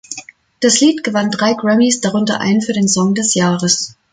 [0.61, 3.93] Das Lied gewann drei Grammys, darunter einen für den Song des Jahres.